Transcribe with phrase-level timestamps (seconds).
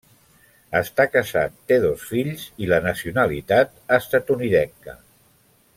[0.77, 4.99] Està casat, té dos fills i la nacionalitat estatunidenca.